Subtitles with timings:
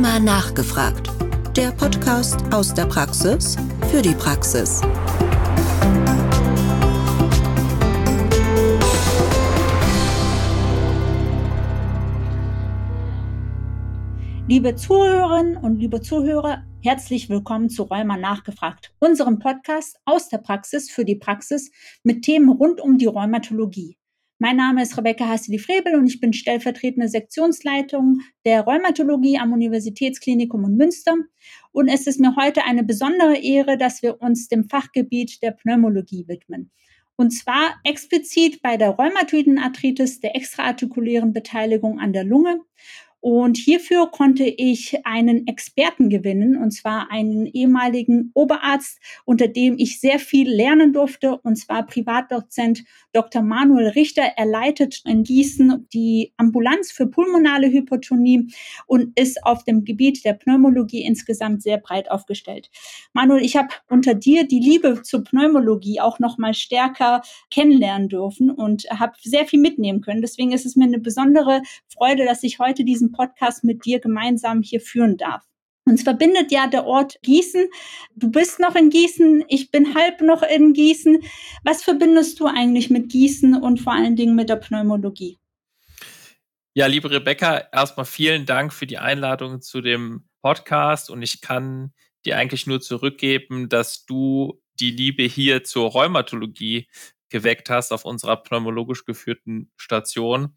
[0.00, 1.10] Rheuma nachgefragt.
[1.54, 3.56] Der Podcast aus der Praxis
[3.90, 4.80] für die Praxis.
[14.48, 20.90] Liebe Zuhörerinnen und liebe Zuhörer, herzlich willkommen zu Rheuma nachgefragt, unserem Podcast aus der Praxis
[20.90, 21.70] für die Praxis
[22.04, 23.99] mit Themen rund um die Rheumatologie.
[24.42, 30.78] Mein Name ist Rebecca Hasseli-Frebel und ich bin stellvertretende Sektionsleitung der Rheumatologie am Universitätsklinikum in
[30.78, 31.14] Münster.
[31.72, 36.24] Und es ist mir heute eine besondere Ehre, dass wir uns dem Fachgebiet der Pneumologie
[36.26, 36.70] widmen.
[37.16, 42.60] Und zwar explizit bei der rheumatoiden Arthritis, der extraartikulären Beteiligung an der Lunge
[43.20, 50.00] und hierfür konnte ich einen Experten gewinnen, und zwar einen ehemaligen Oberarzt, unter dem ich
[50.00, 53.42] sehr viel lernen durfte, und zwar Privatdozent Dr.
[53.42, 54.22] Manuel Richter.
[54.36, 58.48] Er leitet in Gießen die Ambulanz für pulmonale Hypertonie
[58.86, 62.70] und ist auf dem Gebiet der Pneumologie insgesamt sehr breit aufgestellt.
[63.12, 68.50] Manuel, ich habe unter dir die Liebe zur Pneumologie auch noch mal stärker kennenlernen dürfen
[68.50, 70.22] und habe sehr viel mitnehmen können.
[70.22, 74.62] Deswegen ist es mir eine besondere Freude, dass ich heute diesen Podcast mit dir gemeinsam
[74.62, 75.44] hier führen darf.
[75.84, 77.66] Uns verbindet ja der Ort Gießen.
[78.14, 81.22] Du bist noch in Gießen, ich bin halb noch in Gießen.
[81.64, 85.38] Was verbindest du eigentlich mit Gießen und vor allen Dingen mit der Pneumologie?
[86.74, 91.92] Ja, liebe Rebecca, erstmal vielen Dank für die Einladung zu dem Podcast und ich kann
[92.24, 96.88] dir eigentlich nur zurückgeben, dass du die Liebe hier zur Rheumatologie
[97.28, 100.56] geweckt hast auf unserer pneumologisch geführten Station.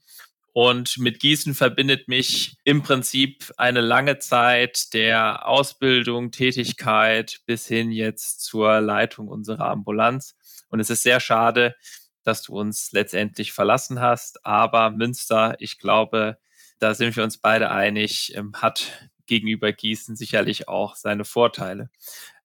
[0.53, 7.91] Und mit Gießen verbindet mich im Prinzip eine lange Zeit der Ausbildung, Tätigkeit bis hin
[7.91, 10.35] jetzt zur Leitung unserer Ambulanz.
[10.69, 11.75] Und es ist sehr schade,
[12.23, 14.45] dass du uns letztendlich verlassen hast.
[14.45, 16.37] Aber Münster, ich glaube,
[16.77, 21.89] da sind wir uns beide einig, ähm, hat gegenüber Gießen sicherlich auch seine Vorteile.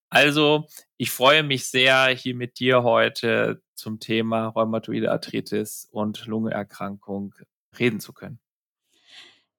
[0.09, 0.65] Also,
[0.97, 7.35] ich freue mich sehr, hier mit dir heute zum Thema Rheumatoide Arthritis und Lungenerkrankung
[7.77, 8.39] reden zu können.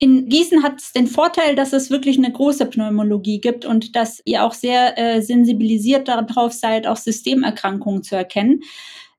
[0.02, 4.22] In Gießen hat es den Vorteil, dass es wirklich eine große Pneumologie gibt und dass
[4.24, 8.60] ihr auch sehr äh, sensibilisiert darauf seid, auch Systemerkrankungen zu erkennen.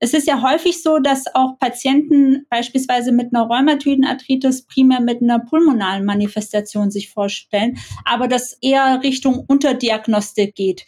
[0.00, 5.22] Es ist ja häufig so, dass auch Patienten beispielsweise mit einer rheumatoiden Arthritis primär mit
[5.22, 10.84] einer pulmonalen Manifestation sich vorstellen, aber das eher Richtung Unterdiagnostik geht.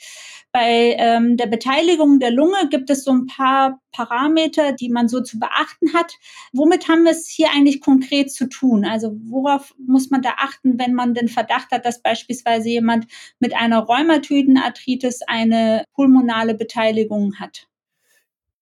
[0.54, 5.20] Bei ähm, der Beteiligung der Lunge gibt es so ein paar Parameter, die man so
[5.20, 6.12] zu beachten hat.
[6.53, 8.84] Womit haben wir es hier eigentlich konkret zu tun?
[8.84, 13.09] Also worauf muss man da achten, wenn man den Verdacht hat, dass beispielsweise jemand
[13.41, 17.66] mit einer rheumatoiden Arthritis eine pulmonale Beteiligung hat?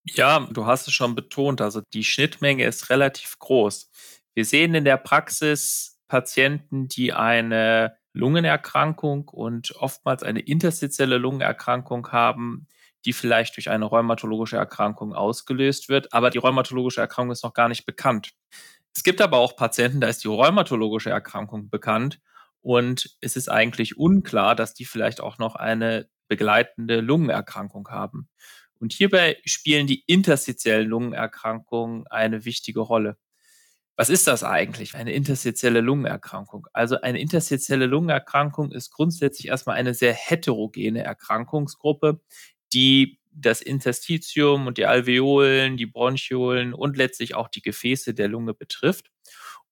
[0.04, 1.60] Ja, du hast es schon betont.
[1.60, 3.90] Also die Schnittmenge ist relativ groß.
[4.32, 12.66] Wir sehen in der Praxis Patienten, die eine Lungenerkrankung und oftmals eine interstitielle Lungenerkrankung haben,
[13.04, 17.68] die vielleicht durch eine rheumatologische Erkrankung ausgelöst wird, aber die rheumatologische Erkrankung ist noch gar
[17.68, 18.32] nicht bekannt.
[18.94, 22.20] Es gibt aber auch Patienten, da ist die rheumatologische Erkrankung bekannt
[22.60, 28.28] und es ist eigentlich unklar, dass die vielleicht auch noch eine begleitende Lungenerkrankung haben.
[28.78, 33.16] Und hierbei spielen die interstitiellen Lungenerkrankungen eine wichtige Rolle.
[33.96, 36.66] Was ist das eigentlich, eine interstitielle Lungenerkrankung?
[36.72, 42.20] Also eine interstitielle Lungenerkrankung ist grundsätzlich erstmal eine sehr heterogene Erkrankungsgruppe,
[42.72, 48.54] die das Interstitium und die Alveolen, die Bronchiolen und letztlich auch die Gefäße der Lunge
[48.54, 49.10] betrifft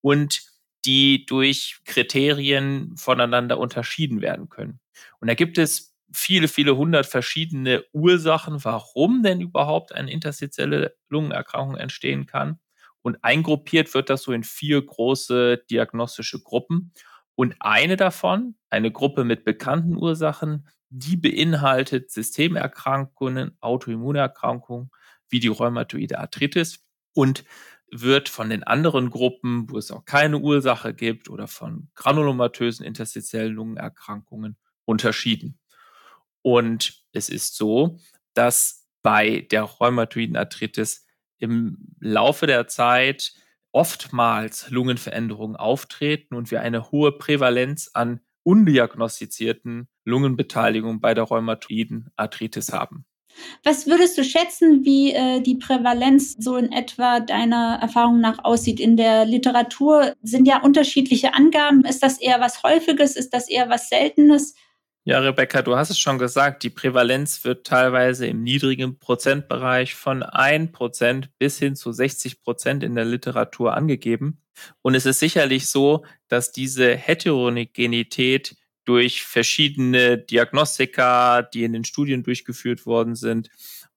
[0.00, 0.42] und
[0.84, 4.80] die durch Kriterien voneinander unterschieden werden können.
[5.20, 11.76] Und da gibt es viele, viele hundert verschiedene Ursachen, warum denn überhaupt eine interstitielle Lungenerkrankung
[11.76, 12.58] entstehen kann.
[13.02, 16.92] Und eingruppiert wird das so in vier große diagnostische Gruppen.
[17.34, 24.90] Und eine davon, eine Gruppe mit bekannten Ursachen, die beinhaltet Systemerkrankungen, Autoimmunerkrankungen
[25.28, 26.84] wie die rheumatoide Arthritis
[27.14, 27.44] und
[27.90, 33.54] wird von den anderen Gruppen, wo es auch keine Ursache gibt oder von granulomatösen interstitiellen
[33.54, 35.58] Lungenerkrankungen unterschieden.
[36.42, 37.98] Und es ist so,
[38.34, 41.06] dass bei der rheumatoiden Arthritis
[41.40, 43.32] im Laufe der Zeit
[43.72, 52.72] oftmals Lungenveränderungen auftreten und wir eine hohe Prävalenz an undiagnostizierten Lungenbeteiligungen bei der rheumatoiden Arthritis
[52.72, 53.04] haben.
[53.62, 58.80] Was würdest du schätzen, wie äh, die Prävalenz so in etwa deiner Erfahrung nach aussieht?
[58.80, 61.84] In der Literatur sind ja unterschiedliche Angaben.
[61.84, 63.16] Ist das eher was Häufiges?
[63.16, 64.54] Ist das eher was Seltenes?
[65.04, 70.22] Ja, Rebecca, du hast es schon gesagt, die Prävalenz wird teilweise im niedrigen Prozentbereich von
[70.22, 74.42] 1% bis hin zu 60% in der Literatur angegeben.
[74.82, 82.22] Und es ist sicherlich so, dass diese Heterogenität durch verschiedene Diagnostika, die in den Studien
[82.22, 83.48] durchgeführt worden sind,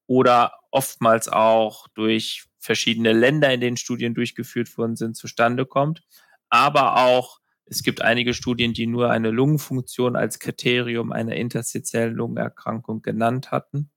[0.08, 6.02] oder oftmals auch durch verschiedene Länder, in denen Studien durchgeführt worden sind, zustande kommt.
[6.50, 13.02] Aber auch es gibt einige Studien, die nur eine Lungenfunktion als Kriterium einer interstitiellen Lungenerkrankung
[13.02, 13.90] genannt hatten.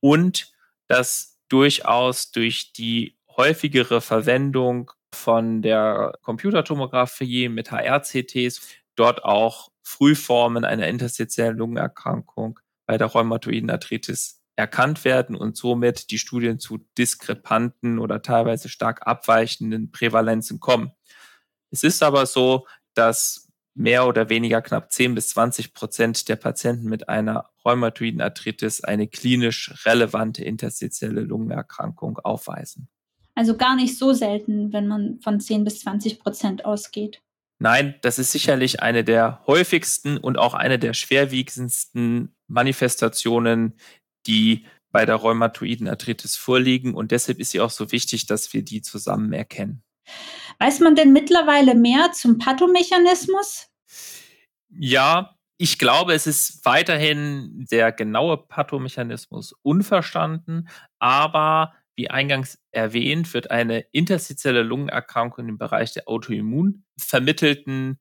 [0.00, 0.52] Und
[0.88, 8.60] dass durchaus durch die häufigere Verwendung von der Computertomographie mit HR-CTs
[8.94, 16.18] dort auch Frühformen einer interstitiellen Lungenerkrankung bei der rheumatoiden Arthritis erkannt werden und somit die
[16.18, 20.92] Studien zu diskrepanten oder teilweise stark abweichenden Prävalenzen kommen.
[21.70, 26.88] Es ist aber so, dass mehr oder weniger knapp 10 bis 20 Prozent der Patienten
[26.88, 32.88] mit einer rheumatoiden Arthritis eine klinisch relevante interstitielle Lungenerkrankung aufweisen.
[33.34, 37.22] Also gar nicht so selten, wenn man von 10 bis 20 Prozent ausgeht.
[37.58, 43.74] Nein, das ist sicherlich eine der häufigsten und auch eine der schwerwiegendsten Manifestationen,
[44.26, 46.94] die bei der rheumatoiden Arthritis vorliegen.
[46.94, 49.82] Und deshalb ist sie auch so wichtig, dass wir die zusammen erkennen.
[50.58, 53.68] Weiß man denn mittlerweile mehr zum Pathomechanismus?
[54.70, 60.68] Ja, ich glaube, es ist weiterhin der genaue Pathomechanismus unverstanden,
[60.98, 68.00] aber wie eingangs erwähnt, wird eine interstitielle Lungenerkrankung im Bereich der autoimmun vermittelten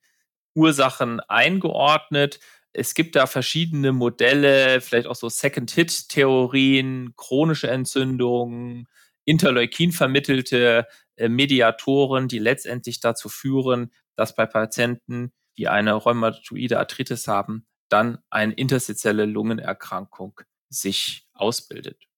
[0.56, 2.40] Ursachen eingeordnet.
[2.74, 8.88] Es gibt da verschiedene Modelle, vielleicht auch so Second-Hit-Theorien, chronische Entzündungen,
[9.26, 17.28] Interleukin vermittelte äh, Mediatoren, die letztendlich dazu führen, dass bei Patienten, die eine rheumatoide Arthritis
[17.28, 22.11] haben, dann eine interstitielle Lungenerkrankung sich ausbildet.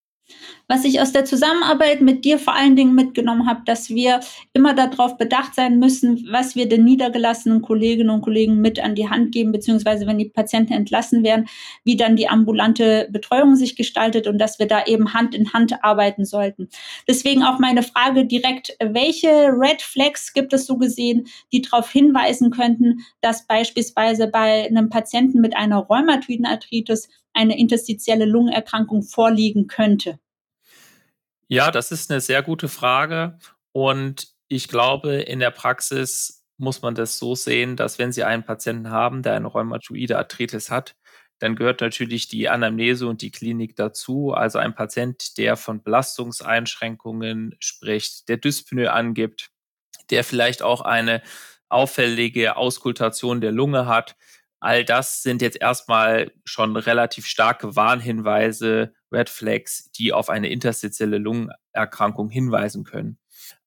[0.66, 4.20] Was ich aus der Zusammenarbeit mit dir vor allen Dingen mitgenommen habe, dass wir
[4.54, 9.10] immer darauf bedacht sein müssen, was wir den niedergelassenen Kolleginnen und Kollegen mit an die
[9.10, 11.46] Hand geben, beziehungsweise wenn die Patienten entlassen werden,
[11.84, 15.84] wie dann die ambulante Betreuung sich gestaltet und dass wir da eben Hand in Hand
[15.84, 16.70] arbeiten sollten.
[17.06, 22.50] Deswegen auch meine Frage direkt, welche Red Flags gibt es so gesehen, die darauf hinweisen
[22.50, 30.18] könnten, dass beispielsweise bei einem Patienten mit einer rheumatoiden Arthritis eine interstitielle Lungenerkrankung vorliegen könnte?
[31.48, 33.38] Ja, das ist eine sehr gute Frage.
[33.72, 38.44] Und ich glaube, in der Praxis muss man das so sehen, dass wenn Sie einen
[38.44, 40.96] Patienten haben, der eine rheumatoide Arthritis hat,
[41.40, 44.32] dann gehört natürlich die Anamnese und die Klinik dazu.
[44.32, 49.50] Also ein Patient, der von Belastungseinschränkungen spricht, der Dyspnoe angibt,
[50.10, 51.22] der vielleicht auch eine
[51.68, 54.16] auffällige Auskultation der Lunge hat,
[54.64, 61.18] All das sind jetzt erstmal schon relativ starke Warnhinweise, Red Flags, die auf eine interstitielle
[61.18, 63.18] Lungenerkrankung hinweisen können.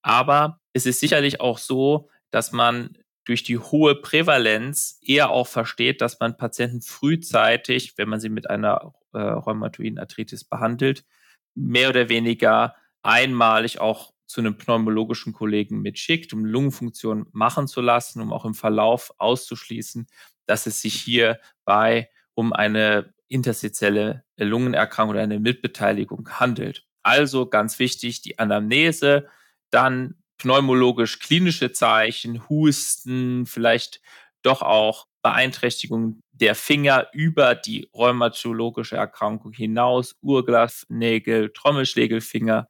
[0.02, 6.02] Aber es ist sicherlich auch so, dass man durch die hohe Prävalenz eher auch versteht,
[6.02, 11.06] dass man Patienten frühzeitig, wenn man sie mit einer äh, rheumatoiden Arthritis behandelt,
[11.54, 12.74] mehr oder weniger
[13.04, 18.56] einmalig auch zu einem pneumologischen Kollegen mitschickt, um Lungenfunktion machen zu lassen, um auch im
[18.56, 20.08] Verlauf auszuschließen,
[20.48, 26.86] dass es sich hierbei um eine interstitielle Lungenerkrankung oder eine Mitbeteiligung handelt.
[27.04, 29.28] Also ganz wichtig, die Anamnese,
[29.70, 34.02] dann pneumologisch klinische Zeichen, Husten, vielleicht
[34.44, 42.68] doch auch Beeinträchtigung der Finger über die rheumatologische Erkrankung hinaus, Urglaffnägel, Trommelschlägelfinger.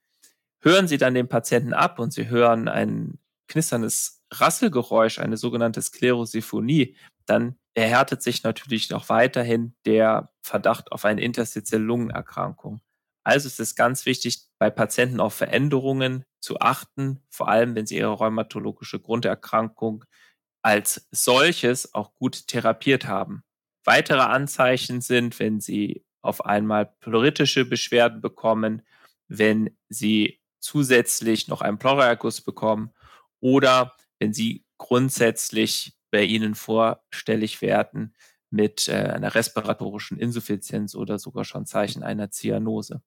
[0.62, 6.96] Hören Sie dann den Patienten ab und Sie hören ein knisterndes Rasselgeräusch, eine sogenannte Sklerosiphonie,
[7.26, 12.82] dann erhärtet sich natürlich noch weiterhin der Verdacht auf eine interstitielle Lungenerkrankung.
[13.24, 17.98] Also ist es ganz wichtig, bei Patienten auf Veränderungen zu achten, vor allem wenn sie
[17.98, 20.06] ihre rheumatologische Grunderkrankung
[20.64, 23.44] als solches auch gut therapiert haben.
[23.84, 28.82] Weitere Anzeichen sind, wenn sie auf einmal pleuritische Beschwerden bekommen,
[29.28, 32.92] wenn sie zusätzlich noch einen Pleuraerguss bekommen
[33.40, 38.16] oder wenn sie grundsätzlich bei Ihnen vorstellig werden
[38.50, 43.02] mit äh, einer respiratorischen Insuffizienz oder sogar schon Zeichen einer Zyanose.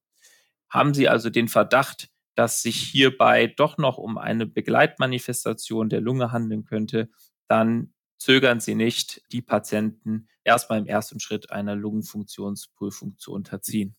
[0.69, 6.33] Haben Sie also den Verdacht, dass sich hierbei doch noch um eine Begleitmanifestation der Lunge
[6.33, 7.11] handeln könnte,
[7.49, 13.97] dann zögern Sie nicht, die Patienten erstmal im ersten Schritt einer Lungenfunktionsprüfung zu unterziehen.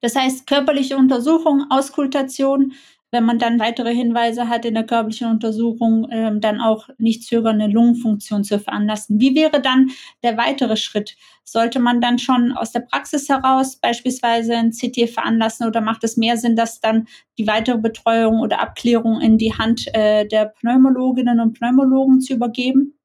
[0.00, 2.72] Das heißt, körperliche Untersuchung, Auskultation
[3.10, 7.60] wenn man dann weitere Hinweise hat in der körperlichen Untersuchung, ähm, dann auch nicht zögern,
[7.60, 9.18] eine Lungenfunktion zu veranlassen.
[9.20, 9.90] Wie wäre dann
[10.22, 11.16] der weitere Schritt?
[11.44, 16.18] Sollte man dann schon aus der Praxis heraus beispielsweise ein CT veranlassen oder macht es
[16.18, 21.40] mehr Sinn, dass dann die weitere Betreuung oder Abklärung in die Hand äh, der Pneumologinnen
[21.40, 22.98] und Pneumologen zu übergeben?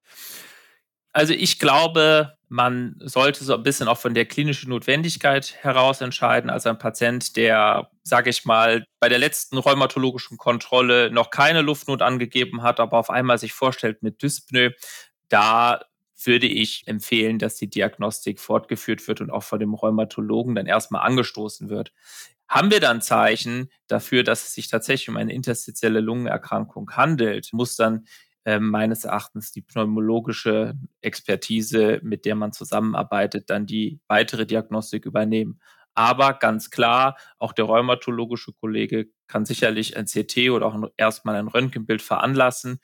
[1.14, 6.52] Also ich glaube, Man sollte so ein bisschen auch von der klinischen Notwendigkeit heraus entscheiden.
[6.52, 12.04] Also ein Patient, der, sage ich mal, bei der letzten rheumatologischen Kontrolle noch keine Luftnot
[12.04, 14.76] angegeben hat, aber auf einmal sich vorstellt mit Dyspnoe,
[15.30, 15.82] da
[16.24, 21.08] würde ich empfehlen, dass die Diagnostik fortgeführt wird und auch von dem Rheumatologen dann erstmal
[21.08, 21.92] angestoßen wird.
[22.48, 27.76] Haben wir dann Zeichen dafür, dass es sich tatsächlich um eine interstitielle Lungenerkrankung handelt, muss
[27.78, 28.06] dann
[28.46, 35.60] äh, meines Erachtens die pneumologische Expertise, mit der man zusammenarbeitet, dann die weitere Diagnostik übernehmen.
[35.96, 41.48] Aber ganz klar, auch der rheumatologische Kollege kann sicherlich ein CT oder auch erstmal ein
[41.48, 42.80] Röntgenbild veranlassen.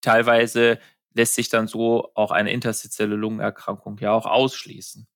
[0.00, 0.78] Teilweise
[1.14, 5.06] lässt sich dann so auch eine interstitielle Lungenerkrankung ja auch ausschließen.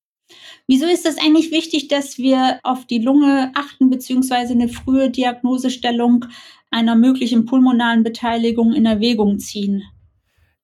[0.66, 6.25] Wieso ist es eigentlich wichtig, dass wir auf die Lunge achten, beziehungsweise eine frühe Diagnosestellung
[6.71, 9.85] einer möglichen pulmonalen Beteiligung in Erwägung ziehen?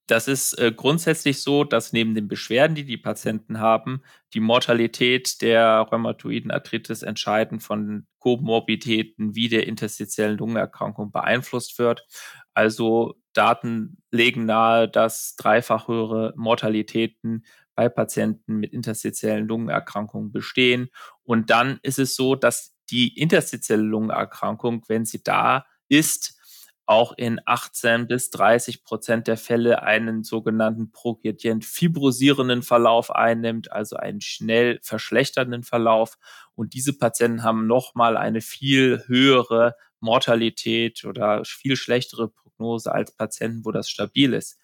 [0.09, 4.03] Das ist äh, grundsätzlich so, dass neben den Beschwerden, die die Patienten haben,
[4.35, 12.05] die Mortalität der rheumatoiden Arthritis entscheidend von Komorbiditäten wie der interstitiellen Lungenerkrankung beeinflusst wird.
[12.53, 20.91] Also Daten legen nahe, dass dreifach höhere Mortalitäten bei Patienten mit interstitiellen Lungenerkrankungen bestehen.
[21.25, 26.39] Und dann ist es so, dass die interstitielle Lungenerkrankung, wenn sie da ist,
[26.85, 33.97] auch in 18 bis 30 Prozent der Fälle einen sogenannten progredient fibrosierenden Verlauf einnimmt, also
[33.97, 36.19] einen schnell verschlechternden Verlauf.
[36.55, 43.65] Und diese Patienten haben nochmal eine viel höhere Mortalität oder viel schlechtere Prognose als Patienten,
[43.65, 44.59] wo das stabil ist.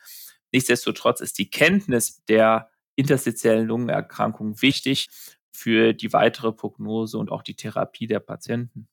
[0.52, 2.68] Nichtsdestotrotz ist die Kenntnis der
[2.98, 5.08] interstitiellen Lungenerkrankung wichtig
[5.52, 8.88] für die weitere Prognose und auch die Therapie der Patienten.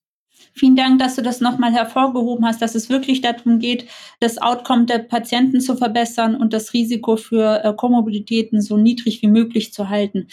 [0.53, 3.87] Vielen Dank, dass du das nochmal hervorgehoben hast, dass es wirklich darum geht,
[4.19, 9.27] das Outcome der Patienten zu verbessern und das Risiko für äh, Komorbiditäten so niedrig wie
[9.27, 10.27] möglich zu halten.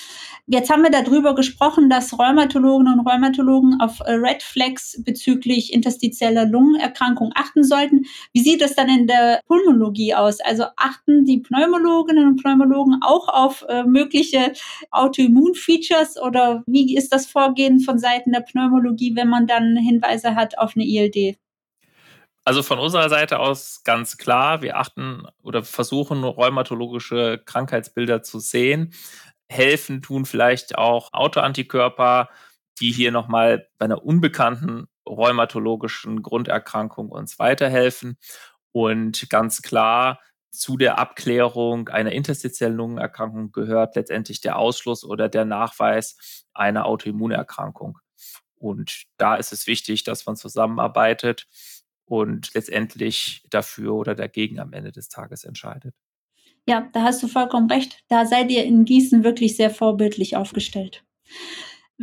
[0.46, 6.46] Jetzt haben wir darüber gesprochen, dass Rheumatologen und Rheumatologen auf äh, Red Flags bezüglich interstitieller
[6.46, 8.04] Lungenerkrankung achten sollten.
[8.32, 10.40] Wie sieht es dann in der Pulmologie aus?
[10.40, 14.52] Also achten die Pneumologinnen und Pneumologen auch auf äh, mögliche
[14.90, 20.58] Autoimmunfeatures oder wie ist das Vorgehen von Seiten der Pneumologie, wenn man dann Hinweise hat
[20.58, 21.38] auf eine ILD?
[22.44, 28.92] Also von unserer Seite aus ganz klar, wir achten oder versuchen rheumatologische Krankheitsbilder zu sehen.
[29.48, 32.30] Helfen tun vielleicht auch Autoantikörper,
[32.80, 38.18] die hier nochmal bei einer unbekannten rheumatologischen Grunderkrankung uns weiterhelfen.
[38.72, 40.18] Und ganz klar,
[40.50, 47.98] zu der Abklärung einer interstitiellen Lungenerkrankung gehört letztendlich der Ausschluss oder der Nachweis einer Autoimmunerkrankung.
[48.62, 51.48] Und da ist es wichtig, dass man zusammenarbeitet
[52.04, 55.94] und letztendlich dafür oder dagegen am Ende des Tages entscheidet.
[56.68, 58.04] Ja, da hast du vollkommen recht.
[58.08, 61.04] Da seid ihr in Gießen wirklich sehr vorbildlich aufgestellt.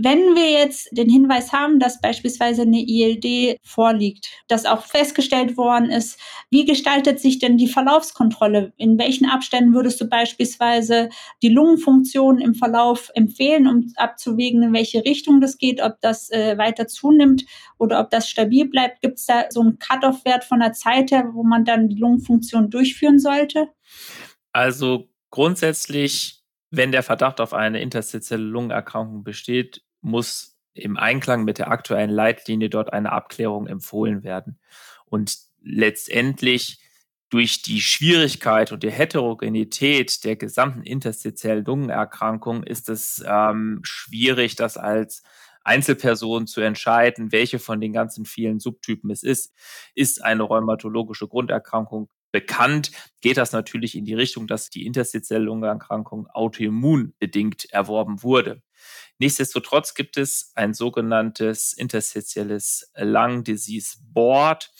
[0.01, 5.89] Wenn wir jetzt den Hinweis haben, dass beispielsweise eine ILD vorliegt, dass auch festgestellt worden
[5.89, 6.17] ist,
[6.49, 8.71] wie gestaltet sich denn die Verlaufskontrolle?
[8.77, 11.09] In welchen Abständen würdest du beispielsweise
[11.41, 16.57] die Lungenfunktion im Verlauf empfehlen, um abzuwägen, in welche Richtung das geht, ob das äh,
[16.57, 17.43] weiter zunimmt
[17.77, 19.01] oder ob das stabil bleibt?
[19.01, 22.69] Gibt es da so einen Cut-off-Wert von der Zeit her, wo man dann die Lungenfunktion
[22.69, 23.67] durchführen sollte?
[24.53, 26.39] Also grundsätzlich
[26.71, 32.69] wenn der Verdacht auf eine interstitielle Lungenerkrankung besteht, muss im Einklang mit der aktuellen Leitlinie
[32.69, 34.59] dort eine Abklärung empfohlen werden.
[35.05, 36.79] Und letztendlich
[37.29, 44.77] durch die Schwierigkeit und die Heterogenität der gesamten interstitiellen Lungenerkrankung ist es ähm, schwierig, das
[44.77, 45.21] als
[45.63, 49.53] Einzelperson zu entscheiden, welche von den ganzen vielen Subtypen es ist.
[49.93, 52.91] Ist eine rheumatologische Grunderkrankung bekannt,
[53.21, 58.61] geht das natürlich in die Richtung, dass die interstitielle Lungenerkrankung autoimmun bedingt erworben wurde.
[59.19, 64.71] Nichtsdestotrotz gibt es ein sogenanntes interstitielles Lung Disease Board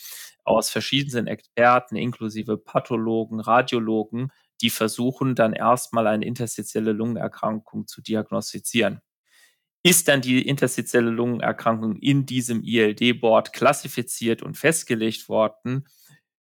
[0.44, 4.32] aus verschiedenen Experten, inklusive Pathologen, Radiologen,
[4.62, 9.00] die versuchen dann erstmal eine interstitielle Lungenerkrankung zu diagnostizieren.
[9.82, 15.86] Ist dann die interstitielle Lungenerkrankung in diesem ILD-Board klassifiziert und festgelegt worden,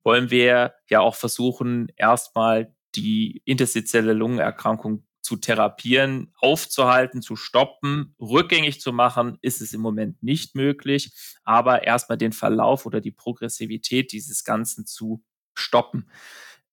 [0.04, 8.82] wollen wir ja auch versuchen, erstmal die interstitielle Lungenerkrankung zu therapieren, aufzuhalten, zu stoppen, rückgängig
[8.82, 11.14] zu machen, ist es im Moment nicht möglich.
[11.46, 15.24] Aber erstmal den Verlauf oder die Progressivität dieses Ganzen zu
[15.54, 16.10] stoppen.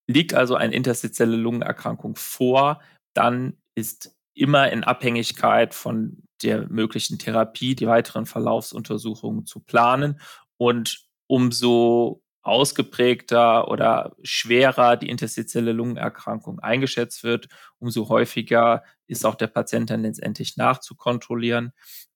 [0.08, 2.82] Liegt also eine interstitielle Lungenerkrankung vor,
[3.14, 10.20] dann ist immer in Abhängigkeit von der möglichen Therapie die weiteren Verlaufsuntersuchungen zu planen.
[10.56, 19.46] Und umso ausgeprägter oder schwerer die interstitielle Lungenerkrankung eingeschätzt wird, umso häufiger ist auch der
[19.48, 21.72] Patient dann letztendlich nachzukontrollieren.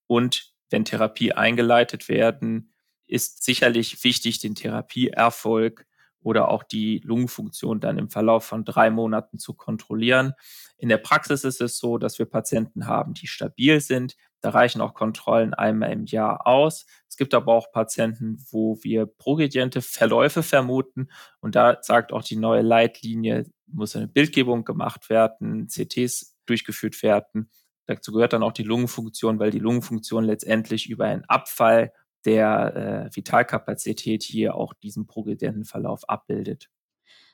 [0.07, 2.73] Und wenn Therapie eingeleitet werden,
[3.07, 5.87] ist sicherlich wichtig, den Therapieerfolg
[6.23, 10.33] oder auch die Lungenfunktion dann im Verlauf von drei Monaten zu kontrollieren.
[10.79, 14.17] In der Praxis ist es so, dass wir Patienten haben, die stabil sind.
[14.41, 16.87] Da reichen auch Kontrollen einmal im Jahr aus.
[17.09, 21.09] Es gibt aber auch Patienten, wo wir progrediente Verläufe vermuten.
[21.41, 27.51] Und da sagt auch die neue Leitlinie, muss eine Bildgebung gemacht werden, CTs durchgeführt werden.
[27.87, 31.93] Dazu gehört dann auch die Lungenfunktion, weil die Lungenfunktion letztendlich über einen Abfall
[32.25, 36.69] der äh, Vitalkapazität hier auch diesen progredienten Verlauf abbildet.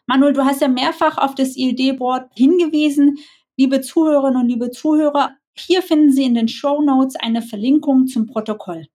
[0.07, 3.18] Manuel, du hast ja mehrfach auf das ILD-Board hingewiesen.
[3.57, 8.26] Liebe Zuhörerinnen und liebe Zuhörer, hier finden Sie in den Show Notes eine Verlinkung zum
[8.26, 8.87] Protokoll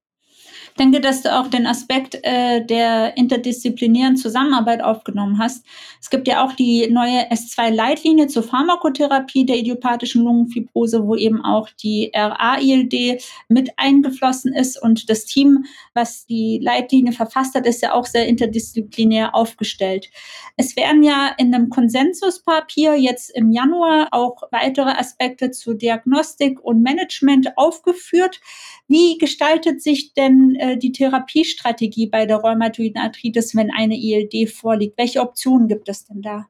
[0.73, 5.65] denke, dass du auch den Aspekt äh, der interdisziplinären Zusammenarbeit aufgenommen hast.
[6.01, 11.69] Es gibt ja auch die neue S2-Leitlinie zur Pharmakotherapie der idiopathischen Lungenfibrose, wo eben auch
[11.69, 14.81] die RA-ILD mit eingeflossen ist.
[14.81, 20.09] Und das Team, was die Leitlinie verfasst hat, ist ja auch sehr interdisziplinär aufgestellt.
[20.57, 26.83] Es werden ja in einem Konsensuspapier jetzt im Januar auch weitere Aspekte zu Diagnostik und
[26.83, 28.39] Management aufgeführt.
[28.87, 34.97] Wie gestaltet sich denn äh, die Therapiestrategie bei der rheumatoiden Arthritis, wenn eine ILD vorliegt?
[34.97, 36.47] Welche Optionen gibt es denn da?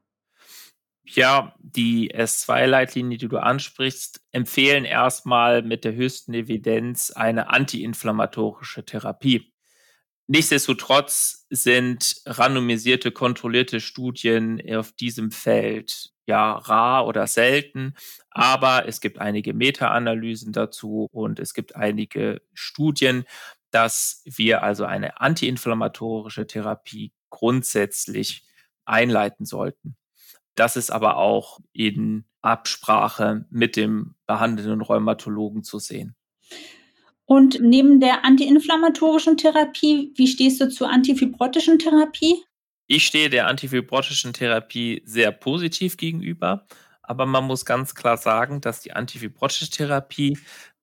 [1.06, 9.52] Ja, die S2-Leitlinie, die du ansprichst, empfehlen erstmal mit der höchsten Evidenz eine antiinflammatorische Therapie.
[10.28, 17.96] Nichtsdestotrotz sind randomisierte, kontrollierte Studien auf diesem Feld ja rar oder selten,
[18.30, 23.26] aber es gibt einige Meta-Analysen dazu und es gibt einige Studien,
[23.74, 28.44] dass wir also eine antiinflammatorische Therapie grundsätzlich
[28.86, 29.96] einleiten sollten.
[30.54, 36.16] Das ist aber auch in Absprache mit dem behandelnden Rheumatologen zu sehen.
[37.26, 42.44] Und neben der antiinflammatorischen Therapie, wie stehst du zur antifibrotischen Therapie?
[42.86, 46.68] Ich stehe der antifibrotischen Therapie sehr positiv gegenüber,
[47.02, 50.38] aber man muss ganz klar sagen, dass die antifibrotische Therapie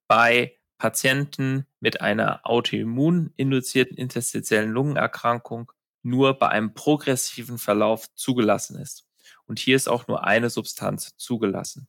[0.08, 5.70] bei Patienten mit einer autoimmuninduzierten interstitiellen Lungenerkrankung
[6.02, 9.06] nur bei einem progressiven Verlauf zugelassen ist.
[9.46, 11.86] Und hier ist auch nur eine Substanz zugelassen.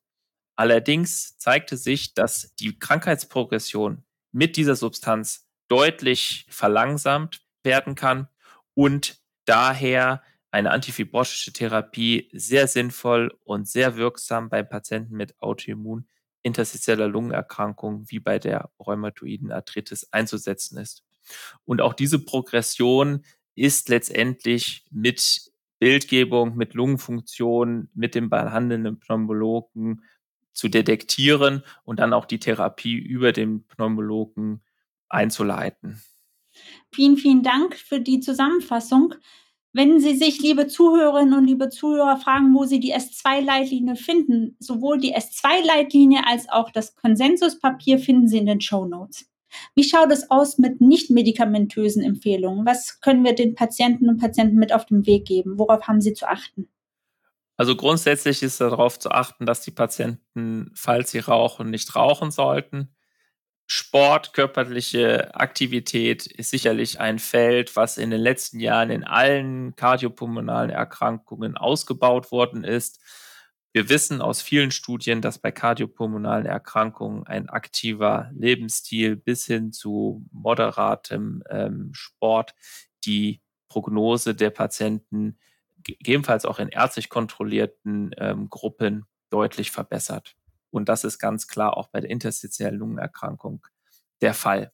[0.58, 8.27] Allerdings zeigte sich, dass die Krankheitsprogression mit dieser Substanz deutlich verlangsamt werden kann
[8.73, 16.08] und daher eine antifibrotische Therapie sehr sinnvoll und sehr wirksam bei Patienten mit Autoimmun
[16.43, 21.04] interstitieller Lungenerkrankung wie bei der rheumatoiden Arthritis einzusetzen ist.
[21.65, 23.23] Und auch diese Progression
[23.56, 30.04] ist letztendlich mit Bildgebung, mit Lungenfunktion, mit dem behandelnden Pneumologen
[30.54, 34.62] zu detektieren und dann auch die Therapie über den Pneumologen
[35.10, 36.01] einzuleiten.
[36.91, 39.15] Vielen, vielen Dank für die Zusammenfassung.
[39.74, 45.00] Wenn Sie sich, liebe Zuhörerinnen und liebe Zuhörer, fragen, wo Sie die S2-Leitlinie finden, sowohl
[45.00, 49.26] die S2-Leitlinie als auch das Konsensuspapier finden Sie in den Show Notes.
[49.76, 52.66] Wie schaut es aus mit nicht medikamentösen Empfehlungen?
[52.66, 55.58] Was können wir den Patienten und Patienten mit auf den Weg geben?
[55.58, 56.68] Worauf haben Sie zu achten?
[57.58, 62.90] Also grundsätzlich ist darauf zu achten, dass die Patienten, falls sie rauchen, nicht rauchen sollten.
[63.74, 70.70] Sport, körperliche Aktivität ist sicherlich ein Feld, was in den letzten Jahren in allen kardiopulmonalen
[70.70, 73.00] Erkrankungen ausgebaut worden ist.
[73.72, 80.26] Wir wissen aus vielen Studien, dass bei kardiopulmonalen Erkrankungen ein aktiver Lebensstil bis hin zu
[80.34, 82.54] moderatem ähm, Sport
[83.06, 85.40] die Prognose der Patienten
[85.82, 90.36] gegebenenfalls auch in ärztlich kontrollierten ähm, Gruppen deutlich verbessert.
[90.72, 93.66] Und das ist ganz klar auch bei der interstitiellen Lungenerkrankung
[94.22, 94.72] der Fall.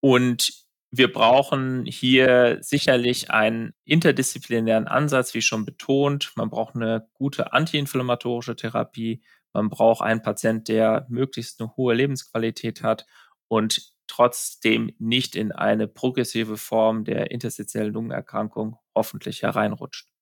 [0.00, 6.32] Und wir brauchen hier sicherlich einen interdisziplinären Ansatz, wie schon betont.
[6.36, 9.22] Man braucht eine gute antiinflammatorische Therapie.
[9.52, 13.06] Man braucht einen Patient, der möglichst eine hohe Lebensqualität hat
[13.48, 20.13] und trotzdem nicht in eine progressive Form der interstitiellen Lungenerkrankung hoffentlich hereinrutscht.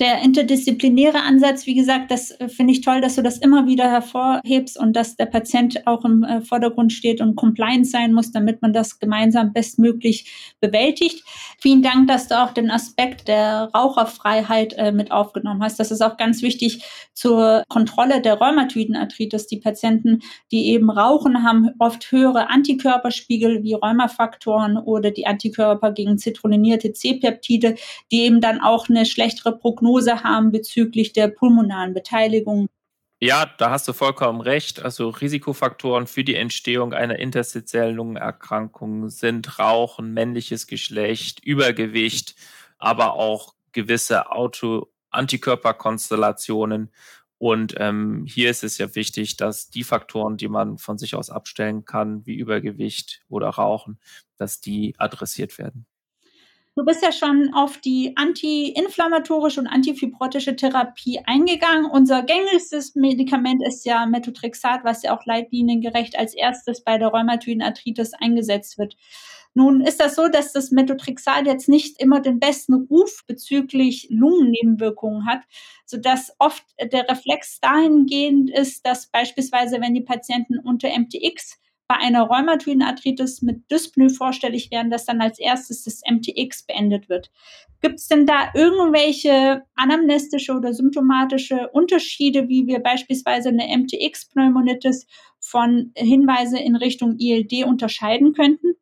[0.00, 3.90] Der interdisziplinäre Ansatz, wie gesagt, das äh, finde ich toll, dass du das immer wieder
[3.90, 8.62] hervorhebst und dass der Patient auch im äh, Vordergrund steht und compliant sein muss, damit
[8.62, 11.24] man das gemeinsam bestmöglich bewältigt.
[11.60, 15.80] Vielen Dank, dass du auch den Aspekt der Raucherfreiheit äh, mit aufgenommen hast.
[15.80, 19.48] Das ist auch ganz wichtig zur Kontrolle der rheumatoiden Arthritis.
[19.48, 20.20] Die Patienten,
[20.52, 27.74] die eben rauchen, haben oft höhere Antikörperspiegel wie Rheumafaktoren oder die Antikörper gegen zitrulinierte C-Peptide,
[28.12, 32.68] die eben dann auch eine schlechtere Prognose Prognose haben bezüglich der pulmonalen Beteiligung.
[33.20, 34.80] Ja, da hast du vollkommen recht.
[34.80, 42.36] Also Risikofaktoren für die Entstehung einer interstitiellen Lungenerkrankung sind Rauchen, männliches Geschlecht, Übergewicht,
[42.78, 46.92] aber auch gewisse Auto Antikörperkonstellationen.
[47.38, 51.30] Und ähm, hier ist es ja wichtig, dass die Faktoren, die man von sich aus
[51.30, 53.98] abstellen kann, wie Übergewicht oder Rauchen,
[54.36, 55.86] dass die adressiert werden.
[56.78, 61.90] Du bist ja schon auf die antiinflammatorische und antifibrotische Therapie eingegangen.
[61.90, 67.62] Unser gängigstes Medikament ist ja Methotrexat, was ja auch leitliniengerecht als erstes bei der rheumatoiden
[67.62, 68.96] Arthritis eingesetzt wird.
[69.54, 75.26] Nun ist das so, dass das Methotrexat jetzt nicht immer den besten Ruf bezüglich Lungennebenwirkungen
[75.26, 75.40] hat,
[75.84, 82.24] sodass oft der Reflex dahingehend ist, dass beispielsweise, wenn die Patienten unter MTX bei einer
[82.24, 87.30] rheumatoiden Arthritis mit Dyspnoe vorstellig werden, dass dann als erstes das MTX beendet wird.
[87.80, 95.06] Gibt es denn da irgendwelche anamnestische oder symptomatische Unterschiede, wie wir beispielsweise eine MTX-Pneumonitis
[95.40, 98.74] von Hinweise in Richtung ILD unterscheiden könnten?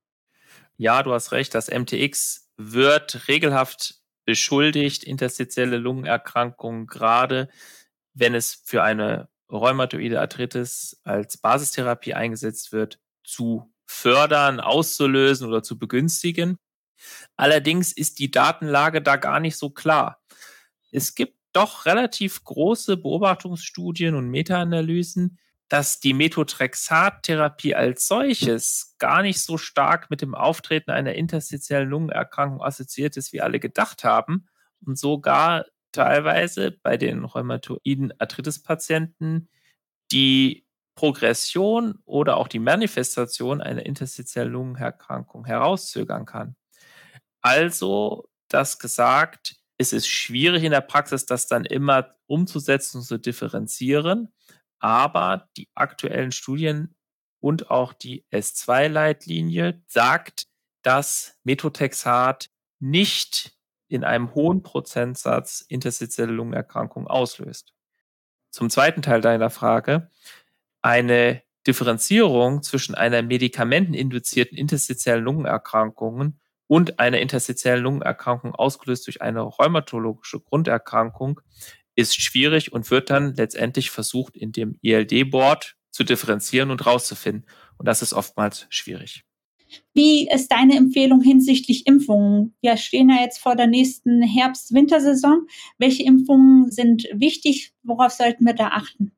[0.77, 1.55] Ja, du hast recht.
[1.55, 7.49] Das MTX wird regelhaft beschuldigt, interstitielle Lungenerkrankungen, gerade
[8.15, 15.79] wenn es für eine rheumatoide Arthritis als Basistherapie eingesetzt wird, zu fördern, auszulösen oder zu
[15.79, 16.59] begünstigen.
[17.37, 20.21] Allerdings ist die Datenlage da gar nicht so klar.
[20.91, 29.41] Es gibt doch relativ große Beobachtungsstudien und Meta-Analysen, dass die Methotrexat-Therapie als solches gar nicht
[29.41, 34.47] so stark mit dem Auftreten einer interstitiellen Lungenerkrankung assoziiert ist, wie alle gedacht haben
[34.85, 35.65] und sogar
[35.97, 39.49] teilweise bei den rheumatoiden Arthritis-Patienten
[40.13, 46.57] die Progression oder auch die Manifestation einer interstitiellen Lungenerkrankung herauszögern kann.
[47.43, 53.19] Also, das gesagt, ist es schwierig in der Praxis, das dann immer umzusetzen und zu
[53.19, 54.33] differenzieren.
[54.79, 56.95] Aber die aktuellen Studien
[57.41, 60.47] und auch die S2-Leitlinie sagt,
[60.83, 63.56] dass Methotrexat nicht
[63.89, 67.75] in einem hohen Prozentsatz interstitielle Lungenerkrankung auslöst.
[68.51, 70.11] Zum zweiten Teil deiner Frage.
[70.83, 80.41] Eine Differenzierung zwischen einer medikamenteninduzierten interstitiellen Lungenerkrankung und einer interstitiellen Lungenerkrankung ausgelöst durch eine rheumatologische
[80.41, 81.41] Grunderkrankung
[81.97, 87.47] ist schwierig und wird dann letztendlich versucht, in dem ELD-Board zu differenzieren und rauszufinden.
[87.79, 89.26] Und das ist oftmals schwierig.
[89.95, 92.55] Wie ist deine Empfehlung hinsichtlich Impfungen?
[92.61, 95.47] Wir stehen ja jetzt vor der nächsten Herbst-Wintersaison.
[95.79, 97.73] Welche Impfungen sind wichtig?
[97.83, 99.13] Worauf sollten wir da achten?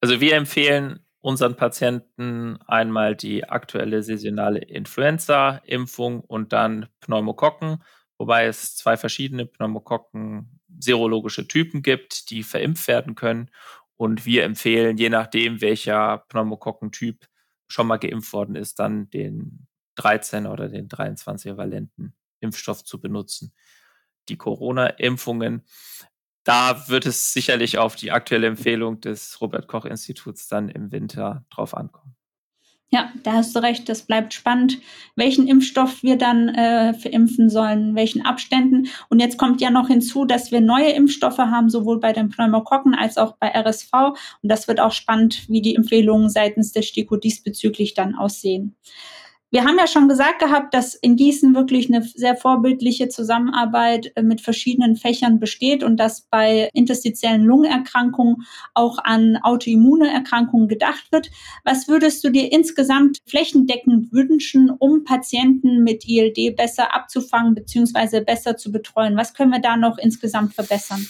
[0.00, 7.82] Also wir empfehlen unseren Patienten einmal die aktuelle saisonale Influenza-Impfung und dann Pneumokokken,
[8.16, 13.50] wobei es zwei verschiedene Pneumokokken serologische Typen gibt, die verimpft werden können.
[13.96, 17.26] Und wir empfehlen, je nachdem, welcher Pneumokokkentyp
[17.68, 23.54] schon mal geimpft worden ist, dann den 13 oder den 23 valenten Impfstoff zu benutzen.
[24.28, 25.64] Die Corona-Impfungen,
[26.44, 31.44] da wird es sicherlich auf die aktuelle Empfehlung des Robert Koch Instituts dann im Winter
[31.50, 32.15] drauf ankommen.
[32.90, 33.88] Ja, da hast du recht.
[33.88, 34.78] Das bleibt spannend,
[35.16, 38.88] welchen Impfstoff wir dann äh, verimpfen sollen, welchen Abständen.
[39.08, 42.94] Und jetzt kommt ja noch hinzu, dass wir neue Impfstoffe haben, sowohl bei den Pneumokokken
[42.94, 43.90] als auch bei RSV.
[44.40, 48.76] Und das wird auch spannend, wie die Empfehlungen seitens der STIKO diesbezüglich dann aussehen.
[49.56, 54.20] Wir haben ja schon gesagt gehabt, dass in Gießen wirklich eine sehr vorbildliche Zusammenarbeit äh,
[54.20, 61.30] mit verschiedenen Fächern besteht und dass bei interstitiellen Lungenerkrankungen auch an autoimmune Erkrankungen gedacht wird.
[61.64, 68.20] Was würdest du dir insgesamt flächendeckend wünschen, um Patienten mit ILD besser abzufangen bzw.
[68.20, 69.16] besser zu betreuen?
[69.16, 71.06] Was können wir da noch insgesamt verbessern?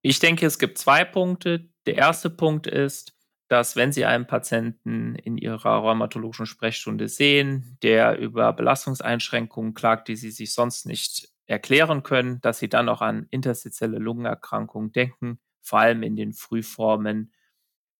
[0.00, 1.68] Ich denke, es gibt zwei Punkte.
[1.84, 3.12] Der erste Punkt ist,
[3.50, 10.14] dass wenn Sie einen Patienten in Ihrer rheumatologischen Sprechstunde sehen, der über Belastungseinschränkungen klagt, die
[10.14, 15.80] Sie sich sonst nicht erklären können, dass Sie dann auch an interstitielle Lungenerkrankungen denken, vor
[15.80, 17.32] allem in den Frühformen.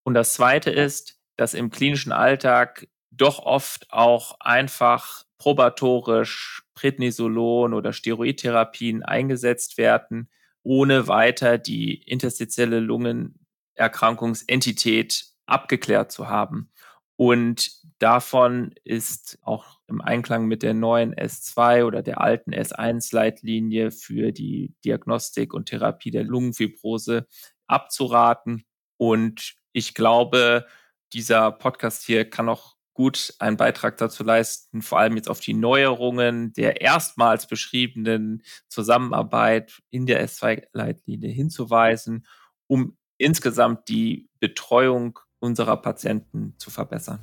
[0.04, 7.92] Und das Zweite ist, dass im klinischen Alltag doch oft auch einfach probatorisch Prednisolon oder
[7.92, 10.30] Steroidtherapien eingesetzt werden,
[10.62, 16.70] ohne weiter die interstitielle Lungenerkrankungsentität abgeklärt zu haben.
[17.16, 24.32] Und davon ist auch im Einklang mit der neuen S2 oder der alten S1-Leitlinie für
[24.32, 27.26] die Diagnostik und Therapie der Lungenfibrose
[27.66, 28.64] abzuraten.
[28.96, 30.66] Und ich glaube,
[31.12, 35.54] dieser Podcast hier kann auch gut einen Beitrag dazu leisten, vor allem jetzt auf die
[35.54, 42.26] Neuerungen der erstmals beschriebenen Zusammenarbeit in der S2-Leitlinie hinzuweisen,
[42.66, 47.20] um insgesamt die Betreuung unserer Patienten zu verbessern.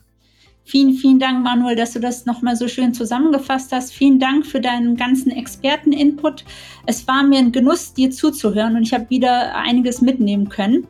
[0.70, 3.94] Vielen, vielen Dank, Manuel, dass du das nochmal so schön zusammengefasst hast.
[3.94, 6.44] Vielen Dank für deinen ganzen Experten-Input.
[6.86, 10.86] Es war mir ein Genuss, dir zuzuhören und ich habe wieder einiges mitnehmen können.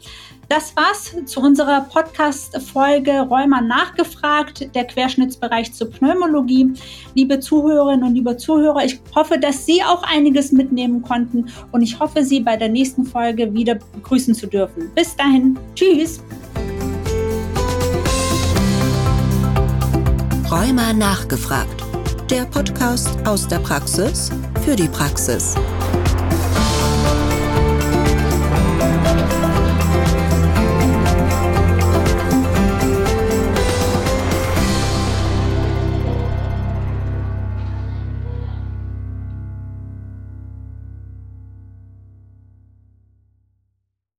[0.49, 6.73] Das war's zu unserer Podcast-Folge Rheuma nachgefragt, der Querschnittsbereich zur Pneumologie.
[7.13, 11.99] Liebe Zuhörerinnen und liebe Zuhörer, ich hoffe, dass Sie auch einiges mitnehmen konnten und ich
[11.99, 14.89] hoffe, Sie bei der nächsten Folge wieder begrüßen zu dürfen.
[14.95, 16.23] Bis dahin, tschüss!
[20.57, 21.83] Rheuma nachgefragt.
[22.31, 24.31] Der Podcast aus der Praxis
[24.65, 25.53] für die Praxis.